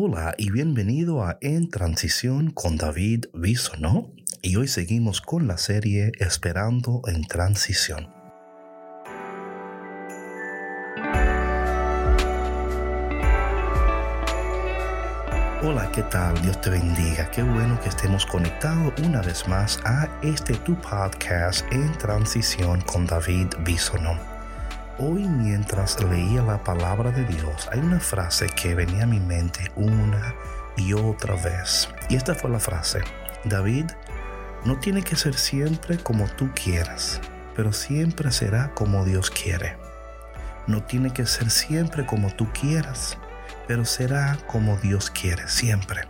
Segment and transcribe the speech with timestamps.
[0.00, 6.12] Hola y bienvenido a En Transición con David Bisonó y hoy seguimos con la serie
[6.20, 8.06] Esperando en Transición.
[15.64, 16.40] Hola, ¿qué tal?
[16.42, 17.28] Dios te bendiga.
[17.32, 23.04] Qué bueno que estemos conectados una vez más a este tu podcast En Transición con
[23.04, 24.37] David Bisonó.
[25.00, 29.70] Hoy mientras leía la palabra de Dios, hay una frase que venía a mi mente
[29.76, 30.34] una
[30.76, 31.88] y otra vez.
[32.08, 33.02] Y esta fue la frase.
[33.44, 33.84] David,
[34.64, 37.20] no tiene que ser siempre como tú quieras,
[37.54, 39.76] pero siempre será como Dios quiere.
[40.66, 43.18] No tiene que ser siempre como tú quieras,
[43.68, 46.08] pero será como Dios quiere, siempre.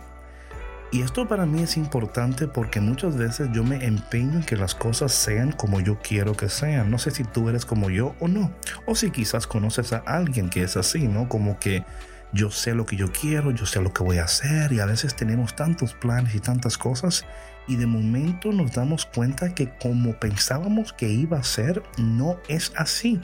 [0.91, 4.73] Y esto para mí es importante porque muchas veces yo me empeño en que las
[4.73, 6.89] cosas sean como yo quiero que sean.
[6.89, 8.51] No sé si tú eres como yo o no.
[8.87, 11.29] O si quizás conoces a alguien que es así, ¿no?
[11.29, 11.85] Como que
[12.33, 14.85] yo sé lo que yo quiero, yo sé lo que voy a hacer y a
[14.85, 17.25] veces tenemos tantos planes y tantas cosas
[17.67, 22.71] y de momento nos damos cuenta que como pensábamos que iba a ser, no es
[22.75, 23.21] así.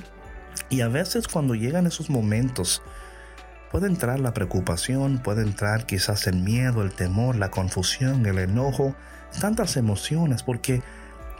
[0.69, 2.83] Y a veces cuando llegan esos momentos,
[3.71, 8.95] Puede entrar la preocupación, puede entrar quizás el miedo, el temor, la confusión, el enojo,
[9.39, 10.81] tantas emociones porque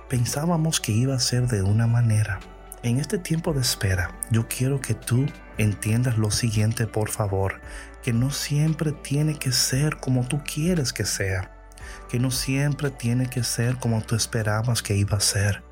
[0.10, 2.40] pensábamos que iba a ser de una manera.
[2.84, 5.26] En este tiempo de espera, yo quiero que tú
[5.58, 7.62] entiendas lo siguiente, por favor,
[8.04, 11.52] que no siempre tiene que ser como tú quieres que sea,
[12.10, 15.65] que no siempre tiene que ser como tú esperabas que iba a ser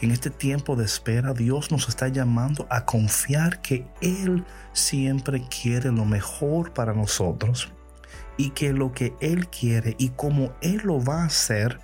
[0.00, 5.90] en este tiempo de espera, Dios nos está llamando a confiar que Él siempre quiere
[5.90, 7.72] lo mejor para nosotros
[8.36, 11.80] y que lo que Él quiere y como Él lo va a hacer,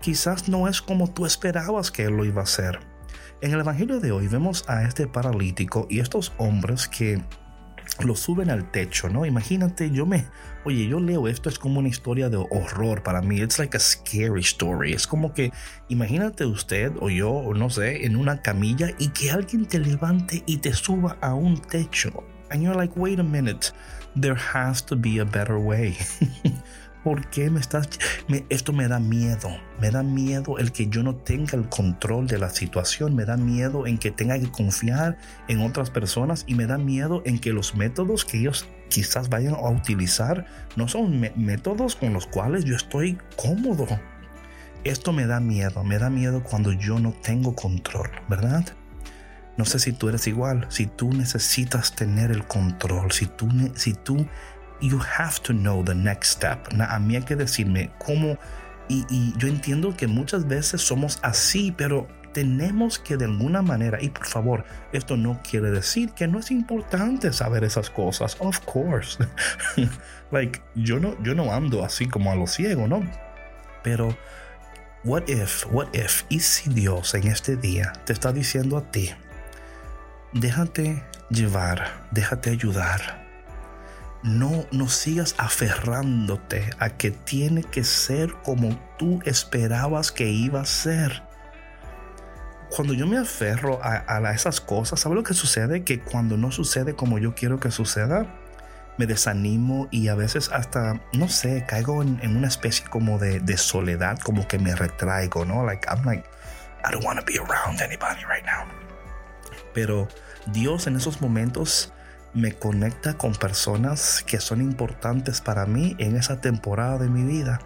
[0.00, 2.78] quizás no es como tú esperabas que Él lo iba a hacer.
[3.40, 7.20] En el Evangelio de hoy vemos a este paralítico y estos hombres que
[8.04, 9.24] lo suben al techo, ¿no?
[9.24, 10.24] Imagínate, yo me,
[10.64, 13.80] oye, yo leo esto, es como una historia de horror para mí, it's like a
[13.80, 15.52] scary story, es como que,
[15.88, 20.42] imagínate usted o yo, o no sé, en una camilla y que alguien te levante
[20.46, 22.24] y te suba a un techo.
[22.50, 23.72] And you're like, wait a minute,
[24.20, 25.96] there has to be a better way.
[27.06, 27.88] ¿por qué me estás...
[28.48, 29.48] esto me da miedo,
[29.80, 33.36] me da miedo el que yo no tenga el control de la situación, me da
[33.36, 37.52] miedo en que tenga que confiar en otras personas y me da miedo en que
[37.52, 42.74] los métodos que ellos quizás vayan a utilizar no son métodos con los cuales yo
[42.74, 43.86] estoy cómodo.
[44.82, 48.64] Esto me da miedo, me da miedo cuando yo no tengo control, ¿verdad?
[49.56, 53.94] No sé si tú eres igual, si tú necesitas tener el control, si tú, si
[53.94, 54.26] tú
[54.80, 56.68] you have to know the next step.
[56.78, 58.38] A mí hay que decirme cómo,
[58.88, 62.06] y, y, yo entiendo que muchas veces somos así, pero
[62.36, 66.50] tenemos que de alguna manera, y por favor, esto no quiere decir que no es
[66.50, 69.16] importante saber esas cosas, of course.
[70.30, 73.00] like, yo no, yo no ando así como a lo ciego, ¿no?
[73.82, 74.14] Pero,
[75.02, 79.10] what if, what if, y si Dios en este día te está diciendo a ti,
[80.34, 83.25] déjate llevar, déjate ayudar,
[84.26, 90.66] no, no sigas aferrándote a que tiene que ser como tú esperabas que iba a
[90.66, 91.22] ser.
[92.68, 95.84] Cuando yo me aferro a, esas cosas, ¿sabes lo que sucede?
[95.84, 98.26] Que cuando no sucede como yo quiero que suceda,
[98.98, 103.56] me desanimo y a veces hasta, no sé, caigo en, una especie como de, de,
[103.56, 105.64] soledad, como que me retraigo, ¿no?
[105.64, 106.24] Like, I'm like,
[106.84, 108.66] I don't want to be around anybody right now.
[109.72, 110.08] Pero
[110.46, 111.92] Dios en esos momentos
[112.36, 117.60] me conecta con personas que son importantes para mí en esa temporada de mi vida.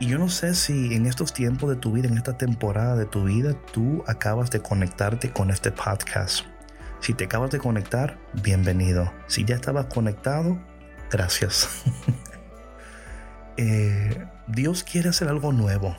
[0.00, 3.06] Y yo no sé si en estos tiempos de tu vida, en esta temporada de
[3.06, 6.44] tu vida, tú acabas de conectarte con este podcast.
[6.98, 9.12] Si te acabas de conectar, bienvenido.
[9.28, 10.58] Si ya estabas conectado,
[11.10, 11.68] gracias.
[13.56, 15.94] Eh, Dios quiere hacer algo nuevo.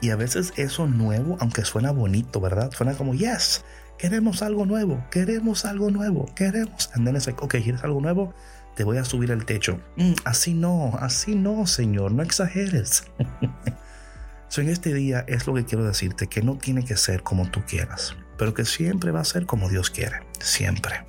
[0.00, 2.70] Y a veces eso nuevo, aunque suena bonito, ¿verdad?
[2.70, 3.64] Suena como, yes,
[4.02, 6.90] queremos algo nuevo, queremos algo nuevo, queremos.
[6.94, 8.34] And then it's like, ok, ¿quieres algo nuevo?
[8.74, 9.80] Te voy a subir el techo.
[9.96, 13.04] Mm, así no, así no, Señor, no exageres.
[14.48, 17.48] so, en este día es lo que quiero decirte, que no tiene que ser como
[17.48, 21.06] tú quieras, pero que siempre va a ser como Dios quiere, siempre.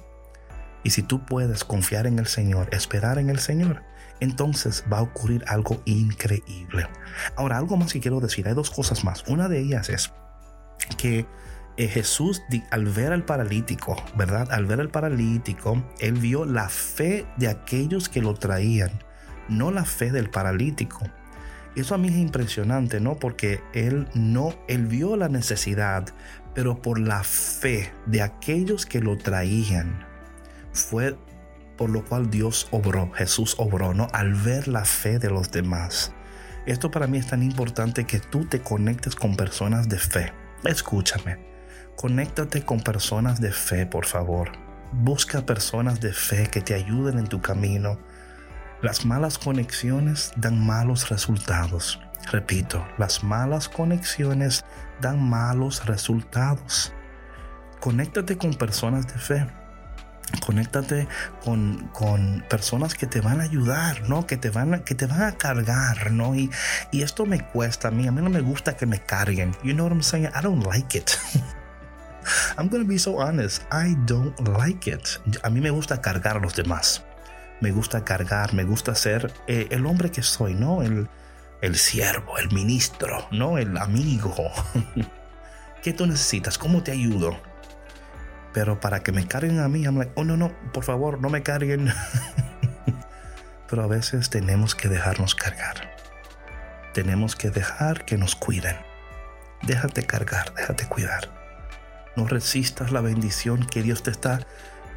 [0.83, 3.81] Y si tú puedes confiar en el Señor, esperar en el Señor,
[4.19, 6.87] entonces va a ocurrir algo increíble.
[7.37, 9.23] Ahora, algo más que quiero decir, hay dos cosas más.
[9.27, 10.13] Una de ellas es
[10.95, 11.25] que
[11.77, 14.51] eh, Jesús al ver al paralítico, ¿verdad?
[14.51, 18.91] Al ver al paralítico, él vio la fe de aquellos que lo traían,
[19.49, 20.99] no la fe del paralítico.
[21.75, 23.15] Eso a mí es impresionante, ¿no?
[23.15, 26.05] Porque él no, él vio la necesidad,
[26.53, 30.05] pero por la fe de aquellos que lo traían,
[30.71, 31.17] fue
[31.77, 34.07] por lo cual Dios obró, Jesús obró, ¿no?
[34.13, 36.13] Al ver la fe de los demás.
[36.67, 40.31] Esto para mí es tan importante que tú te conectes con personas de fe.
[40.63, 41.52] Escúchame,
[41.95, 44.51] conéctate con personas de fe, por favor.
[44.91, 47.97] Busca personas de fe que te ayuden en tu camino.
[48.81, 51.99] Las malas conexiones dan malos resultados.
[52.31, 54.63] Repito, las malas conexiones
[55.01, 56.93] dan malos resultados.
[57.79, 59.47] Conéctate con personas de fe
[60.39, 61.07] conéctate
[61.43, 64.25] con, con, personas que te van a ayudar, ¿no?
[64.25, 66.35] Que te van a, que te van a cargar, ¿no?
[66.35, 66.49] Y,
[66.91, 68.07] y esto me cuesta a mí.
[68.07, 69.55] A mí no me gusta que me carguen.
[69.63, 70.27] You know what I'm saying?
[70.27, 71.11] I don't like it.
[72.57, 73.63] I'm to be so honest.
[73.71, 75.19] I don't like it.
[75.43, 77.03] A mí me gusta cargar a los demás.
[77.61, 80.81] Me gusta cargar, me gusta ser eh, el hombre que soy, ¿no?
[80.81, 81.07] El,
[81.61, 83.57] el siervo, el ministro, ¿no?
[83.57, 84.33] El amigo.
[85.83, 86.57] ¿Qué tú necesitas?
[86.57, 87.39] ¿Cómo te ayudo?
[88.53, 91.29] Pero para que me carguen a mí, I'm like, oh no, no, por favor, no
[91.29, 91.91] me carguen.
[93.69, 95.95] Pero a veces tenemos que dejarnos cargar.
[96.93, 98.75] Tenemos que dejar que nos cuiden.
[99.63, 101.42] Déjate cargar, déjate cuidar.
[102.15, 104.45] No resistas la bendición que Dios te está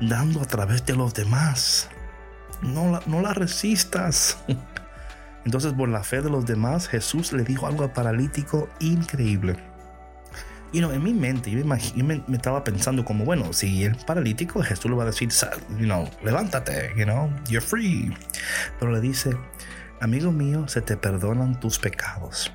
[0.00, 1.88] dando a través de los demás.
[2.62, 4.38] No la, no la resistas.
[5.44, 9.56] Entonces, por la fe de los demás, Jesús le dijo algo al paralítico increíble
[10.72, 14.62] y no, en mi mente, yo, me, me, estaba pensando como, bueno, si el paralítico,
[14.62, 15.30] Jesús le va a decir,
[15.78, 18.12] you know, levántate, you know, you're free.
[18.78, 19.36] Pero le dice,
[20.00, 22.52] amigo mío, se te perdonan tus pecados.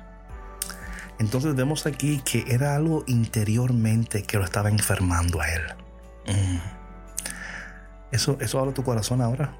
[1.18, 5.62] Entonces vemos aquí que era algo interiormente que lo estaba enfermando a él.
[6.26, 6.58] Mm.
[8.10, 9.54] Eso, eso habla tu corazón ahora.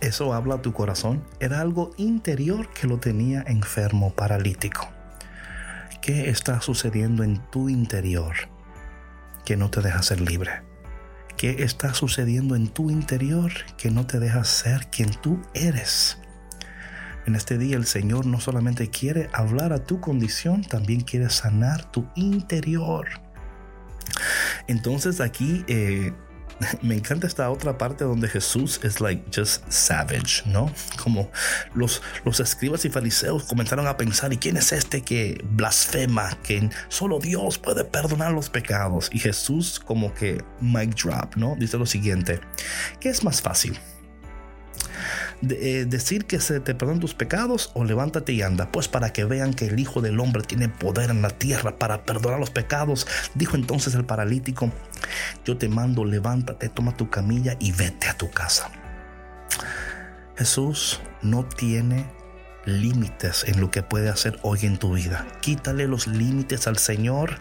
[0.00, 1.24] Eso habla tu corazón.
[1.40, 4.88] Era algo interior que lo tenía enfermo, paralítico.
[6.00, 8.34] ¿Qué está sucediendo en tu interior
[9.44, 10.62] que no te deja ser libre?
[11.36, 16.18] ¿Qué está sucediendo en tu interior que no te deja ser quien tú eres?
[17.26, 21.90] En este día el Señor no solamente quiere hablar a tu condición, también quiere sanar
[21.90, 23.08] tu interior.
[24.66, 26.12] Entonces aquí eh,
[26.82, 30.72] me encanta esta otra parte donde Jesús es like just savage, ¿no?
[31.02, 31.30] Como
[31.74, 36.38] los, los escribas y fariseos comenzaron a pensar, ¿y quién es este que blasfema?
[36.42, 39.10] Que solo Dios puede perdonar los pecados.
[39.12, 41.56] Y Jesús como que mic drop, ¿no?
[41.56, 42.40] Dice lo siguiente,
[43.00, 43.78] ¿qué es más fácil?
[45.42, 49.24] Eh, decir que se te perdonan tus pecados o levántate y anda, pues para que
[49.24, 53.06] vean que el Hijo del Hombre tiene poder en la tierra para perdonar los pecados.
[53.34, 54.70] Dijo entonces el paralítico,
[55.44, 58.70] yo te mando, levántate, toma tu camilla y vete a tu casa.
[60.36, 62.06] Jesús no tiene
[62.64, 65.26] límites en lo que puede hacer hoy en tu vida.
[65.40, 67.38] Quítale los límites al Señor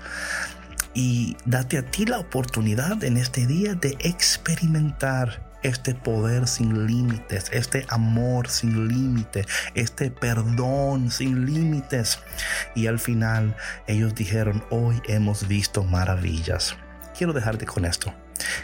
[0.94, 7.50] y date a ti la oportunidad en este día de experimentar este poder sin límites,
[7.52, 12.20] este amor sin límites, este perdón sin límites.
[12.76, 13.56] Y al final
[13.88, 16.76] ellos dijeron, hoy hemos visto maravillas.
[17.18, 18.14] Quiero dejarte con esto,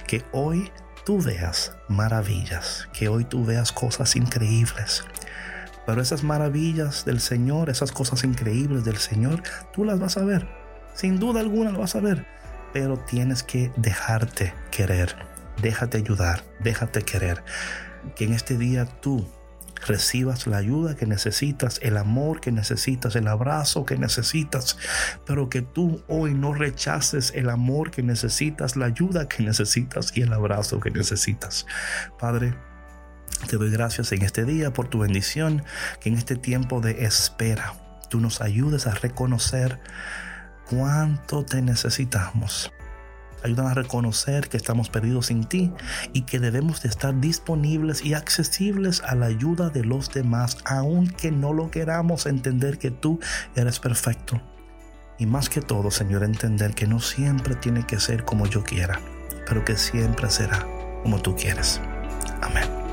[0.08, 0.72] que hoy
[1.06, 5.04] tú veas maravillas, que hoy tú veas cosas increíbles.
[5.86, 10.48] Pero esas maravillas del Señor, esas cosas increíbles del Señor, tú las vas a ver.
[10.96, 12.26] Sin duda alguna las vas a ver.
[12.74, 15.35] Pero tienes que dejarte querer
[15.66, 17.44] déjate ayudar, déjate querer.
[18.16, 19.28] Que en este día tú
[19.88, 24.78] recibas la ayuda que necesitas, el amor que necesitas, el abrazo que necesitas,
[25.26, 30.22] pero que tú hoy no rechaces el amor que necesitas, la ayuda que necesitas y
[30.22, 31.66] el abrazo que necesitas.
[32.20, 32.54] Padre,
[33.50, 35.64] te doy gracias en este día por tu bendición,
[36.00, 37.74] que en este tiempo de espera
[38.12, 39.80] tú nos ayudes a reconocer
[40.70, 42.72] cuánto te necesitamos
[43.46, 45.72] ayudan a reconocer que estamos perdidos sin ti
[46.14, 51.32] y que debemos de estar disponibles y accesibles a la ayuda de los demás, aunque
[51.32, 53.20] no lo queramos entender que tú
[53.56, 54.42] eres perfecto.
[55.18, 59.00] Y más que todo, Señor, entender que no siempre tiene que ser como yo quiera,
[59.48, 60.66] pero que siempre será
[61.04, 61.80] como tú quieres.
[62.42, 62.85] Amén.